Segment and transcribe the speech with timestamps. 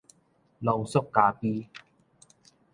[0.61, 1.69] 濃縮咖啡